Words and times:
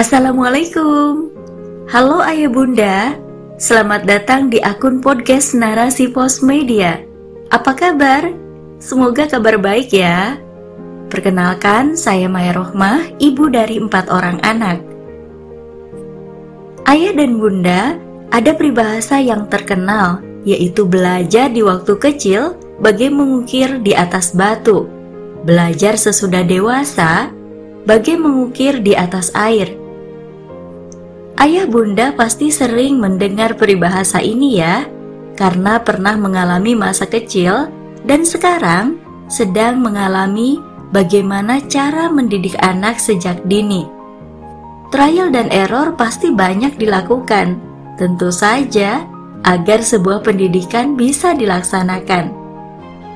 Assalamualaikum. 0.00 1.28
Halo 1.92 2.24
ayah 2.24 2.48
bunda. 2.48 3.20
Selamat 3.60 4.08
datang 4.08 4.48
di 4.48 4.56
akun 4.56 5.04
podcast 5.04 5.52
Narasi 5.52 6.08
Pos 6.08 6.40
Media. 6.40 7.04
Apa 7.52 7.76
kabar? 7.76 8.32
Semoga 8.80 9.28
kabar 9.28 9.60
baik 9.60 9.92
ya. 9.92 10.40
Perkenalkan, 11.12 12.00
saya 12.00 12.32
Maya 12.32 12.56
Rohmah, 12.56 13.12
ibu 13.20 13.52
dari 13.52 13.76
empat 13.76 14.08
orang 14.08 14.40
anak. 14.40 14.80
Ayah 16.88 17.12
dan 17.12 17.36
bunda, 17.36 18.00
ada 18.32 18.56
peribahasa 18.56 19.20
yang 19.20 19.52
terkenal 19.52 20.24
Yaitu 20.48 20.88
belajar 20.88 21.52
di 21.52 21.60
waktu 21.60 22.00
kecil 22.00 22.56
bagai 22.80 23.12
mengukir 23.12 23.76
di 23.84 23.92
atas 23.92 24.32
batu. 24.32 24.88
Belajar 25.44 26.00
sesudah 26.00 26.40
dewasa 26.40 27.28
bagai 27.84 28.16
mengukir 28.16 28.80
di 28.80 28.96
atas 28.96 29.28
air 29.36 29.76
Ayah 31.40 31.64
bunda 31.64 32.12
pasti 32.12 32.52
sering 32.52 33.00
mendengar 33.00 33.56
peribahasa 33.56 34.20
ini 34.20 34.60
ya, 34.60 34.84
karena 35.40 35.80
pernah 35.80 36.12
mengalami 36.12 36.76
masa 36.76 37.08
kecil 37.08 37.64
dan 38.04 38.28
sekarang 38.28 39.00
sedang 39.24 39.80
mengalami 39.80 40.60
bagaimana 40.92 41.64
cara 41.64 42.12
mendidik 42.12 42.60
anak 42.60 43.00
sejak 43.00 43.40
dini. 43.48 43.88
Trial 44.92 45.32
dan 45.32 45.48
error 45.48 45.96
pasti 45.96 46.28
banyak 46.28 46.76
dilakukan, 46.76 47.56
tentu 47.96 48.28
saja 48.28 49.08
agar 49.40 49.80
sebuah 49.80 50.20
pendidikan 50.20 50.92
bisa 50.92 51.32
dilaksanakan, 51.32 52.36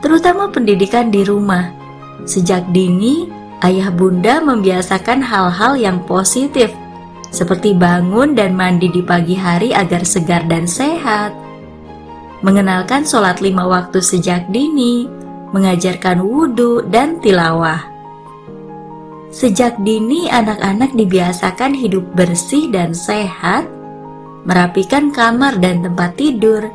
terutama 0.00 0.48
pendidikan 0.48 1.12
di 1.12 1.28
rumah. 1.28 1.76
Sejak 2.24 2.72
dini, 2.72 3.28
ayah 3.60 3.92
bunda 3.92 4.40
membiasakan 4.40 5.20
hal-hal 5.20 5.76
yang 5.76 6.00
positif 6.08 6.72
seperti 7.34 7.74
bangun 7.74 8.38
dan 8.38 8.54
mandi 8.54 8.86
di 8.86 9.02
pagi 9.02 9.34
hari 9.34 9.74
agar 9.74 10.06
segar 10.06 10.46
dan 10.46 10.70
sehat, 10.70 11.34
mengenalkan 12.46 13.02
sholat 13.02 13.42
lima 13.42 13.66
waktu 13.66 13.98
sejak 13.98 14.46
dini, 14.54 15.10
mengajarkan 15.50 16.22
wudhu 16.22 16.86
dan 16.86 17.18
tilawah. 17.18 17.82
Sejak 19.34 19.82
dini 19.82 20.30
anak-anak 20.30 20.94
dibiasakan 20.94 21.74
hidup 21.74 22.06
bersih 22.14 22.70
dan 22.70 22.94
sehat, 22.94 23.66
merapikan 24.46 25.10
kamar 25.10 25.58
dan 25.58 25.82
tempat 25.82 26.14
tidur, 26.14 26.70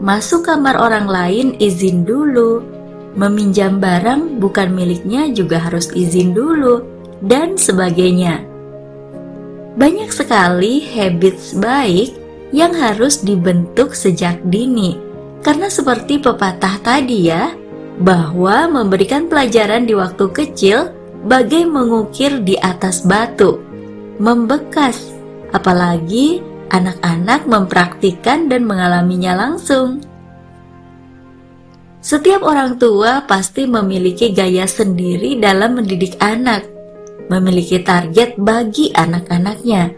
masuk 0.00 0.48
kamar 0.48 0.80
orang 0.80 1.04
lain 1.04 1.52
izin 1.60 2.08
dulu, 2.08 2.64
meminjam 3.20 3.76
barang 3.76 4.40
bukan 4.40 4.72
miliknya 4.72 5.28
juga 5.28 5.60
harus 5.60 5.92
izin 5.92 6.32
dulu, 6.32 6.80
dan 7.20 7.60
sebagainya. 7.60 8.49
Banyak 9.78 10.10
sekali 10.10 10.82
habits 10.82 11.54
baik 11.54 12.18
yang 12.50 12.74
harus 12.74 13.22
dibentuk 13.22 13.94
sejak 13.94 14.42
dini. 14.50 14.98
Karena 15.40 15.70
seperti 15.70 16.20
pepatah 16.20 16.82
tadi 16.82 17.30
ya, 17.30 17.54
bahwa 18.02 18.66
memberikan 18.68 19.30
pelajaran 19.30 19.86
di 19.86 19.94
waktu 19.94 20.26
kecil 20.34 20.90
bagai 21.24 21.68
mengukir 21.68 22.42
di 22.42 22.58
atas 22.58 23.06
batu, 23.06 23.60
membekas, 24.18 25.14
apalagi 25.54 26.42
anak-anak 26.74 27.46
mempraktikkan 27.46 28.50
dan 28.50 28.66
mengalaminya 28.66 29.36
langsung. 29.48 30.02
Setiap 32.00 32.40
orang 32.40 32.80
tua 32.80 33.28
pasti 33.28 33.68
memiliki 33.68 34.32
gaya 34.32 34.64
sendiri 34.64 35.36
dalam 35.36 35.76
mendidik 35.76 36.16
anak 36.16 36.64
memiliki 37.28 37.82
target 37.82 38.38
bagi 38.40 38.94
anak-anaknya, 38.96 39.92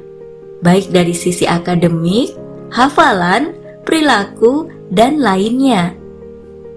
baik 0.65 0.91
dari 0.91 1.15
sisi 1.15 1.47
akademik, 1.47 2.35
hafalan, 2.73 3.55
perilaku, 3.87 4.67
dan 4.93 5.21
lainnya. 5.21 5.95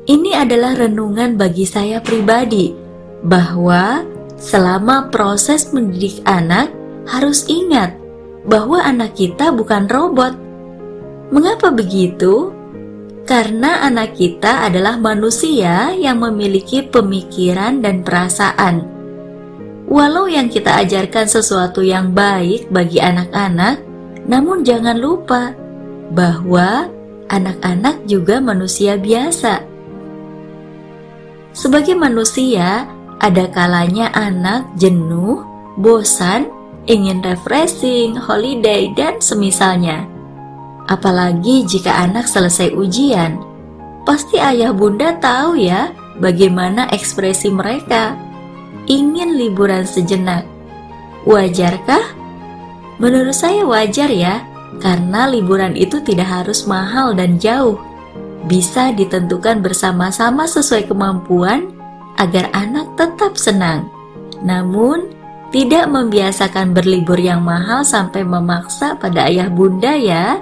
Ini 0.05 0.45
adalah 0.45 0.77
renungan 0.77 1.33
bagi 1.35 1.65
saya 1.65 1.97
pribadi 1.97 2.71
bahwa 3.25 4.05
selama 4.37 5.09
proses 5.09 5.73
mendidik 5.73 6.21
anak 6.29 6.69
harus 7.09 7.49
ingat 7.49 7.97
bahwa 8.45 8.81
anak 8.85 9.17
kita 9.17 9.49
bukan 9.49 9.89
robot. 9.89 10.37
Mengapa 11.33 11.73
begitu? 11.73 12.53
Karena 13.25 13.81
anak 13.81 14.13
kita 14.13 14.69
adalah 14.69 15.01
manusia 15.01 15.89
yang 15.97 16.21
memiliki 16.21 16.85
pemikiran 16.85 17.81
dan 17.81 18.05
perasaan 18.05 18.94
Walau 19.85 20.25
yang 20.25 20.49
kita 20.49 20.81
ajarkan 20.81 21.29
sesuatu 21.29 21.85
yang 21.85 22.09
baik 22.09 22.73
bagi 22.73 22.97
anak-anak, 22.97 23.85
namun 24.25 24.65
jangan 24.65 24.97
lupa 24.97 25.53
bahwa 26.09 26.89
anak-anak 27.29 28.01
juga 28.09 28.41
manusia 28.41 28.97
biasa. 28.97 29.61
Sebagai 31.53 31.93
manusia, 31.93 32.89
ada 33.21 33.45
kalanya 33.53 34.11
anak 34.11 34.65
jenuh, 34.75 35.45
bosan, 35.79 36.49
ingin 36.89 37.21
refreshing, 37.21 38.17
holiday, 38.17 38.89
dan 38.97 39.21
semisalnya. 39.21 40.09
Apalagi 40.89 41.65
jika 41.65 41.93
anak 41.93 42.25
selesai 42.25 42.73
ujian, 42.73 43.37
pasti 44.05 44.37
ayah 44.41 44.73
bunda 44.73 45.13
tahu 45.17 45.57
ya 45.57 45.93
bagaimana 46.21 46.89
ekspresi 46.93 47.49
mereka 47.49 48.24
ingin 48.85 49.37
liburan 49.37 49.85
sejenak. 49.85 50.45
Wajarkah? 51.25 52.13
Menurut 53.01 53.35
saya 53.35 53.65
wajar 53.67 54.07
ya, 54.07 54.45
karena 54.79 55.27
liburan 55.27 55.75
itu 55.75 55.99
tidak 55.99 56.29
harus 56.29 56.63
mahal 56.69 57.11
dan 57.11 57.41
jauh. 57.41 57.75
Bisa 58.45 58.93
ditentukan 58.93 59.59
bersama-sama 59.59 60.45
sesuai 60.45 60.85
kemampuan 60.85 61.73
agar 62.21 62.47
anak 62.53 62.93
tetap 62.95 63.35
senang. 63.35 63.89
Namun, 64.45 65.11
tidak 65.49 65.87
membiasakan 65.89 66.75
berlibur 66.75 67.17
yang 67.17 67.41
mahal 67.41 67.81
sampai 67.81 68.21
memaksa 68.21 68.99
pada 68.99 69.25
ayah 69.31 69.49
bunda 69.49 69.95
ya. 69.95 70.39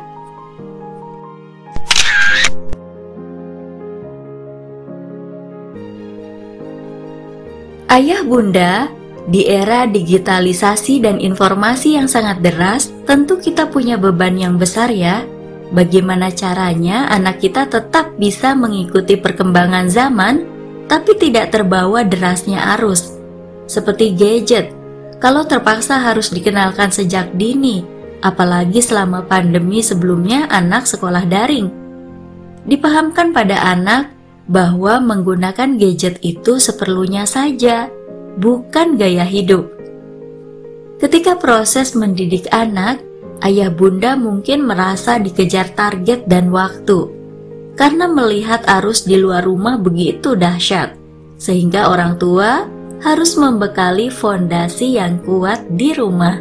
Ayah 7.93 8.25
bunda, 8.25 8.89
di 9.29 9.45
era 9.45 9.85
digitalisasi 9.85 11.05
dan 11.05 11.21
informasi 11.21 11.93
yang 11.93 12.09
sangat 12.09 12.41
deras, 12.41 12.89
tentu 13.05 13.37
kita 13.37 13.69
punya 13.69 14.01
beban 14.01 14.33
yang 14.33 14.57
besar 14.57 14.89
ya. 14.89 15.21
Bagaimana 15.69 16.33
caranya 16.33 17.05
anak 17.13 17.45
kita 17.45 17.69
tetap 17.69 18.17
bisa 18.17 18.57
mengikuti 18.57 19.13
perkembangan 19.13 19.93
zaman, 19.93 20.41
tapi 20.89 21.13
tidak 21.21 21.53
terbawa 21.53 22.01
derasnya 22.01 22.73
arus? 22.81 23.13
Seperti 23.69 24.17
gadget, 24.17 24.73
kalau 25.21 25.45
terpaksa 25.45 26.01
harus 26.01 26.33
dikenalkan 26.33 26.89
sejak 26.89 27.29
dini, 27.37 27.85
apalagi 28.25 28.81
selama 28.81 29.21
pandemi 29.29 29.85
sebelumnya 29.85 30.49
anak 30.49 30.89
sekolah 30.89 31.29
daring. 31.29 31.69
Dipahamkan 32.65 33.37
pada 33.37 33.61
anak 33.69 34.12
bahwa 34.47 34.99
menggunakan 34.99 35.79
gadget 35.79 36.19
itu 36.19 36.59
seperlunya 36.59 37.23
saja, 37.23 37.87
bukan 38.37 38.99
gaya 38.99 39.23
hidup. 39.23 39.71
Ketika 40.99 41.35
proses 41.35 41.95
mendidik 41.95 42.47
anak, 42.51 43.03
ayah 43.43 43.71
bunda 43.71 44.15
mungkin 44.15 44.63
merasa 44.63 45.19
dikejar 45.19 45.75
target 45.75 46.27
dan 46.27 46.51
waktu 46.51 47.23
karena 47.73 48.05
melihat 48.05 48.61
arus 48.79 49.05
di 49.05 49.17
luar 49.17 49.45
rumah 49.45 49.81
begitu 49.81 50.37
dahsyat, 50.37 50.93
sehingga 51.41 51.89
orang 51.89 52.21
tua 52.21 52.69
harus 53.01 53.35
membekali 53.35 54.07
fondasi 54.07 54.95
yang 54.95 55.19
kuat 55.25 55.65
di 55.73 55.91
rumah. 55.91 56.39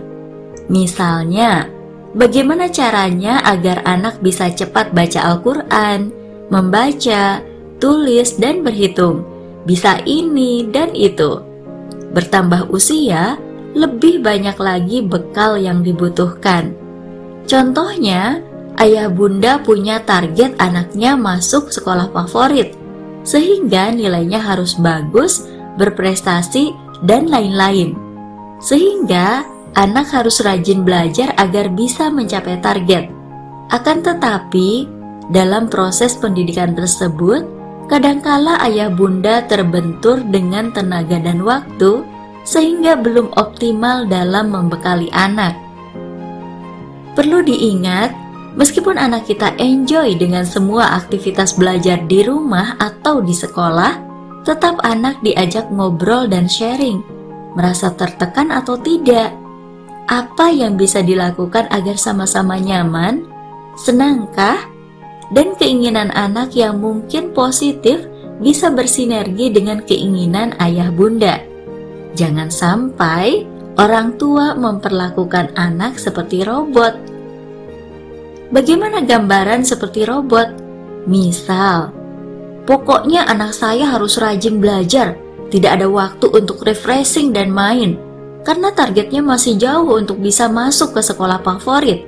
Misalnya, 0.70 1.66
bagaimana 2.14 2.70
caranya 2.70 3.42
agar 3.42 3.82
anak 3.82 4.22
bisa 4.22 4.52
cepat 4.52 4.94
baca 4.94 5.20
Al-Quran, 5.26 6.12
membaca, 6.52 7.42
tulis, 7.82 8.38
dan 8.38 8.62
berhitung. 8.62 9.26
Bisa 9.66 9.98
ini 10.06 10.70
dan 10.70 10.94
itu. 10.94 11.42
Bertambah 12.14 12.70
usia, 12.70 13.34
lebih 13.74 14.22
banyak 14.22 14.54
lagi 14.62 15.02
bekal 15.02 15.58
yang 15.58 15.82
dibutuhkan. 15.82 16.70
Contohnya, 17.50 18.38
ayah 18.78 19.10
bunda 19.10 19.58
punya 19.58 19.98
target 20.06 20.54
anaknya 20.62 21.18
masuk 21.18 21.74
sekolah 21.74 22.06
favorit, 22.14 22.78
sehingga 23.26 23.90
nilainya 23.90 24.38
harus 24.38 24.78
bagus, 24.78 25.50
berprestasi, 25.74 26.70
dan 27.02 27.26
lain-lain. 27.26 27.98
Sehingga 28.62 29.42
anak 29.74 30.14
harus 30.14 30.38
rajin 30.38 30.86
belajar 30.86 31.34
agar 31.34 31.66
bisa 31.74 32.12
mencapai 32.12 32.62
target. 32.62 33.10
Akan 33.72 34.04
tetapi, 34.04 34.86
dalam 35.32 35.66
proses 35.66 36.14
pendidikan 36.14 36.76
tersebut, 36.76 37.61
Kadangkala 37.90 38.62
ayah 38.66 38.88
bunda 38.88 39.42
terbentur 39.46 40.22
dengan 40.30 40.70
tenaga 40.70 41.18
dan 41.18 41.42
waktu 41.42 42.06
sehingga 42.42 42.98
belum 42.98 43.30
optimal 43.38 44.06
dalam 44.10 44.50
membekali 44.50 45.10
anak. 45.14 45.54
Perlu 47.12 47.44
diingat, 47.44 48.10
meskipun 48.56 48.96
anak 48.96 49.28
kita 49.28 49.52
enjoy 49.60 50.16
dengan 50.16 50.48
semua 50.48 50.96
aktivitas 50.96 51.54
belajar 51.54 52.00
di 52.08 52.24
rumah 52.24 52.74
atau 52.80 53.20
di 53.20 53.36
sekolah, 53.36 54.00
tetap 54.42 54.80
anak 54.82 55.20
diajak 55.20 55.68
ngobrol 55.70 56.26
dan 56.26 56.48
sharing, 56.48 57.04
merasa 57.54 57.92
tertekan 57.92 58.50
atau 58.50 58.74
tidak. 58.80 59.30
Apa 60.08 60.50
yang 60.50 60.74
bisa 60.74 61.04
dilakukan 61.04 61.70
agar 61.70 61.94
sama-sama 61.94 62.58
nyaman, 62.58 63.22
senangkah, 63.78 64.71
dan 65.32 65.56
keinginan 65.56 66.12
anak 66.12 66.52
yang 66.52 66.78
mungkin 66.78 67.32
positif 67.32 68.04
bisa 68.38 68.68
bersinergi 68.68 69.48
dengan 69.48 69.80
keinginan 69.84 70.52
ayah 70.60 70.92
bunda. 70.92 71.40
Jangan 72.12 72.52
sampai 72.52 73.48
orang 73.80 74.20
tua 74.20 74.52
memperlakukan 74.52 75.56
anak 75.56 75.96
seperti 75.96 76.44
robot. 76.44 76.92
Bagaimana 78.52 79.00
gambaran 79.00 79.64
seperti 79.64 80.04
robot? 80.04 80.52
Misal, 81.08 81.88
pokoknya 82.68 83.24
anak 83.24 83.56
saya 83.56 83.88
harus 83.88 84.20
rajin 84.20 84.60
belajar, 84.60 85.16
tidak 85.48 85.80
ada 85.80 85.88
waktu 85.88 86.28
untuk 86.28 86.60
refreshing 86.68 87.32
dan 87.32 87.48
main, 87.48 87.96
karena 88.44 88.68
targetnya 88.76 89.24
masih 89.24 89.56
jauh 89.56 89.96
untuk 89.96 90.20
bisa 90.20 90.52
masuk 90.52 90.92
ke 90.92 91.00
sekolah 91.00 91.40
favorit. 91.40 92.04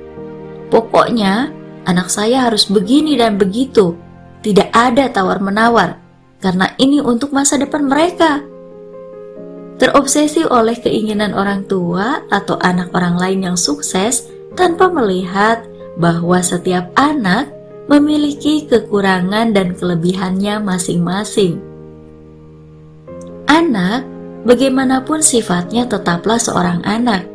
Pokoknya, 0.69 1.49
anak 1.85 2.09
saya 2.09 2.49
harus 2.49 2.67
begini 2.67 3.17
dan 3.17 3.37
begitu, 3.39 3.97
tidak 4.41 4.69
ada 4.73 5.09
tawar-menawar, 5.09 6.01
karena 6.41 6.73
ini 6.77 7.01
untuk 7.01 7.33
masa 7.33 7.57
depan 7.57 7.85
mereka 7.87 8.45
terobsesi 9.75 10.47
oleh 10.47 10.79
keinginan 10.79 11.35
orang 11.35 11.67
tua 11.67 12.23
atau 12.31 12.55
anak 12.63 12.95
orang 12.95 13.19
lain 13.19 13.39
yang 13.51 13.57
sukses 13.59 14.27
tanpa 14.55 14.87
melihat 14.87 15.67
bahwa 15.99 16.39
setiap 16.39 16.91
anak 16.95 17.51
memiliki 17.91 18.65
kekurangan 18.65 19.51
dan 19.51 19.75
kelebihannya 19.75 20.63
masing-masing. 20.63 21.59
Anak, 23.45 24.07
bagaimanapun 24.47 25.21
sifatnya, 25.21 25.85
tetaplah 25.85 26.41
seorang 26.41 26.81
anak. 26.81 27.27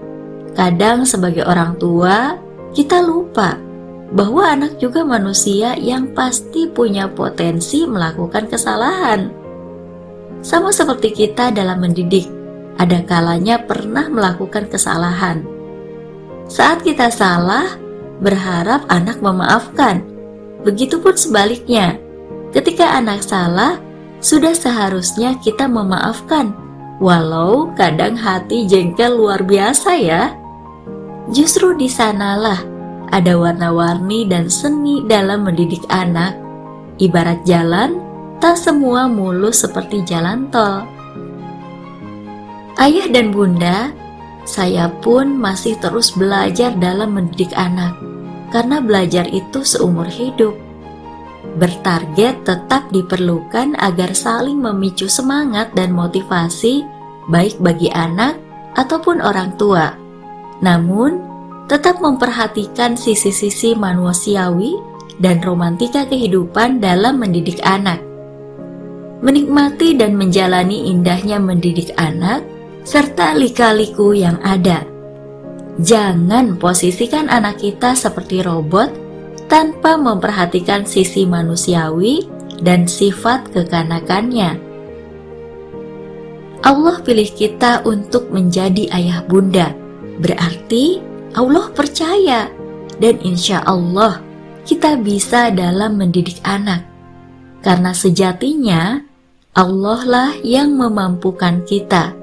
Kadang, 0.58 1.06
sebagai 1.06 1.46
orang 1.46 1.78
tua, 1.78 2.34
kita 2.74 2.98
lupa 2.98 3.54
bahwa 4.10 4.42
anak 4.42 4.82
juga 4.82 5.06
manusia 5.06 5.78
yang 5.78 6.10
pasti 6.14 6.66
punya 6.66 7.06
potensi 7.06 7.86
melakukan 7.86 8.50
kesalahan. 8.50 9.30
Sama 10.42 10.74
seperti 10.74 11.14
kita 11.14 11.54
dalam 11.54 11.78
mendidik, 11.78 12.26
ada 12.80 13.04
kalanya 13.06 13.62
pernah 13.62 14.10
melakukan 14.10 14.66
kesalahan. 14.66 15.46
Saat 16.50 16.82
kita 16.82 17.12
salah, 17.12 17.78
berharap 18.18 18.82
anak 18.90 19.22
memaafkan. 19.22 20.02
Begitupun 20.66 21.14
sebaliknya, 21.14 21.94
ketika 22.50 22.98
anak 22.98 23.22
salah, 23.22 23.78
sudah 24.18 24.52
seharusnya 24.52 25.38
kita 25.40 25.70
memaafkan, 25.70 26.52
walau 26.98 27.70
kadang 27.78 28.18
hati 28.18 28.66
jengkel 28.66 29.16
luar 29.16 29.40
biasa 29.46 29.90
ya. 29.96 30.34
Justru 31.30 31.78
di 31.78 31.86
sanalah 31.86 32.69
ada 33.10 33.34
warna-warni 33.34 34.26
dan 34.26 34.46
seni 34.46 35.02
dalam 35.06 35.46
mendidik 35.46 35.82
anak. 35.90 36.38
Ibarat 36.98 37.42
jalan, 37.42 37.98
tak 38.38 38.56
semua 38.56 39.10
mulus 39.10 39.66
seperti 39.66 40.02
jalan 40.06 40.48
tol. 40.48 40.86
Ayah 42.80 43.06
dan 43.12 43.34
bunda, 43.34 43.92
saya 44.48 44.88
pun 45.04 45.36
masih 45.36 45.76
terus 45.78 46.16
belajar 46.16 46.72
dalam 46.80 47.12
mendidik 47.12 47.52
anak, 47.52 47.92
karena 48.48 48.80
belajar 48.80 49.28
itu 49.28 49.60
seumur 49.60 50.08
hidup. 50.08 50.56
Bertarget 51.60 52.40
tetap 52.46 52.88
diperlukan 52.88 53.76
agar 53.76 54.16
saling 54.16 54.56
memicu 54.60 55.10
semangat 55.12 55.72
dan 55.76 55.92
motivasi, 55.92 56.86
baik 57.28 57.60
bagi 57.60 57.92
anak 57.92 58.38
ataupun 58.80 59.20
orang 59.20 59.52
tua. 59.60 59.92
Namun, 60.64 61.29
tetap 61.70 62.02
memperhatikan 62.02 62.98
sisi-sisi 62.98 63.78
manusiawi 63.78 64.74
dan 65.22 65.38
romantika 65.38 66.02
kehidupan 66.10 66.82
dalam 66.82 67.22
mendidik 67.22 67.62
anak 67.62 68.10
menikmati 69.20 69.96
dan 69.96 70.16
menjalani 70.16 70.88
indahnya 70.88 71.36
mendidik 71.36 71.92
anak, 72.00 72.44
serta 72.82 73.36
lika-liku 73.36 74.16
yang 74.16 74.40
ada. 74.40 74.84
Jangan 75.80 76.56
posisikan 76.60 77.28
anak 77.28 77.60
kita 77.60 77.96
seperti 77.96 78.44
robot 78.44 78.92
tanpa 79.48 79.96
memperhatikan 79.96 80.84
sisi 80.84 81.24
manusiawi 81.24 82.24
dan 82.60 82.84
sifat 82.84 83.48
kekanakannya. 83.52 84.68
Allah 86.60 86.96
pilih 87.00 87.30
kita 87.32 87.80
untuk 87.88 88.28
menjadi 88.28 88.92
ayah 88.92 89.24
bunda, 89.24 89.72
berarti 90.20 91.00
Allah 91.34 91.70
percaya 91.70 92.50
dan 92.98 93.14
insya 93.22 93.62
Allah 93.62 94.18
kita 94.66 94.98
bisa 95.00 95.50
dalam 95.50 95.98
mendidik 95.98 96.38
anak. 96.46 96.86
Karena 97.60 97.92
sejatinya 97.92 99.02
Allah 99.54 100.00
lah 100.06 100.30
yang 100.46 100.78
memampukan 100.78 101.66
kita. 101.66 102.14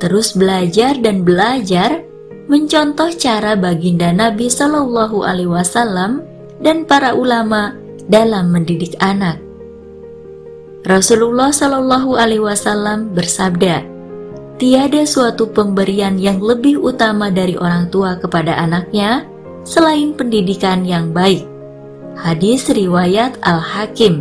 Terus 0.00 0.32
belajar 0.32 0.96
dan 0.96 1.24
belajar 1.24 2.04
mencontoh 2.50 3.12
cara 3.14 3.54
baginda 3.54 4.10
Nabi 4.10 4.48
Shallallahu 4.48 5.22
Alaihi 5.22 5.50
Wasallam 5.50 6.24
dan 6.60 6.84
para 6.84 7.16
ulama 7.16 7.76
dalam 8.10 8.50
mendidik 8.50 8.96
anak. 8.98 9.38
Rasulullah 10.82 11.52
Shallallahu 11.52 12.16
Alaihi 12.16 12.42
Wasallam 12.42 13.12
bersabda, 13.12 13.84
tiada 14.60 15.08
suatu 15.08 15.48
pemberian 15.48 16.20
yang 16.20 16.36
lebih 16.36 16.76
utama 16.76 17.32
dari 17.32 17.56
orang 17.56 17.88
tua 17.88 18.20
kepada 18.20 18.60
anaknya 18.60 19.24
selain 19.64 20.12
pendidikan 20.12 20.84
yang 20.84 21.16
baik. 21.16 21.48
Hadis 22.20 22.68
riwayat 22.68 23.40
Al 23.40 23.56
Hakim. 23.56 24.20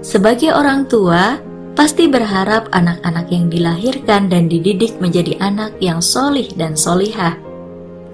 Sebagai 0.00 0.56
orang 0.56 0.88
tua, 0.88 1.36
pasti 1.76 2.08
berharap 2.08 2.72
anak-anak 2.72 3.28
yang 3.28 3.52
dilahirkan 3.52 4.32
dan 4.32 4.48
dididik 4.48 4.96
menjadi 5.04 5.36
anak 5.36 5.76
yang 5.84 6.00
solih 6.00 6.48
dan 6.56 6.72
solihah. 6.72 7.36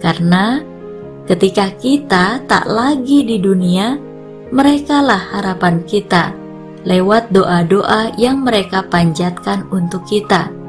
Karena 0.03 0.59
ketika 1.31 1.71
kita 1.79 2.43
tak 2.51 2.67
lagi 2.67 3.23
di 3.23 3.39
dunia, 3.39 3.95
merekalah 4.51 5.39
harapan 5.39 5.87
kita 5.87 6.35
lewat 6.83 7.31
doa-doa 7.31 8.11
yang 8.19 8.43
mereka 8.43 8.83
panjatkan 8.91 9.65
untuk 9.71 10.03
kita. 10.11 10.64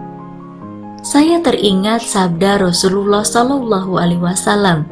Saya 1.06 1.38
teringat 1.38 2.02
sabda 2.02 2.66
Rasulullah 2.66 3.22
Shallallahu 3.22 3.94
Alaihi 4.02 4.26
Wasallam. 4.26 4.90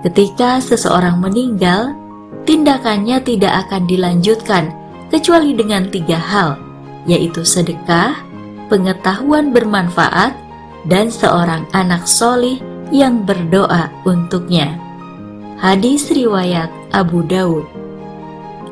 Ketika 0.00 0.64
seseorang 0.64 1.20
meninggal, 1.20 1.92
tindakannya 2.48 3.20
tidak 3.20 3.68
akan 3.68 3.84
dilanjutkan 3.84 4.72
kecuali 5.12 5.52
dengan 5.52 5.92
tiga 5.92 6.16
hal, 6.16 6.56
yaitu 7.04 7.44
sedekah, 7.44 8.16
pengetahuan 8.72 9.52
bermanfaat, 9.52 10.32
dan 10.88 11.12
seorang 11.12 11.68
anak 11.76 12.08
solih 12.08 12.56
yang 12.88 13.28
berdoa 13.28 13.92
untuknya. 14.08 14.80
Hadis 15.60 16.08
riwayat 16.16 16.72
Abu 16.96 17.20
Dawud. 17.28 17.68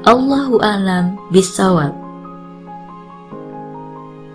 Allahu 0.08 0.64
alam 0.64 1.20
bisawab. 1.28 2.01